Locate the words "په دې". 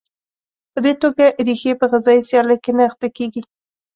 0.73-0.93